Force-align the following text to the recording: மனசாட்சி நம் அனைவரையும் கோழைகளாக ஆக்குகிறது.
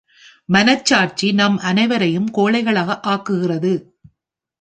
மனசாட்சி 0.45 1.27
நம் 1.31 1.57
அனைவரையும் 1.57 2.29
கோழைகளாக 2.31 2.99
ஆக்குகிறது. 3.03 3.73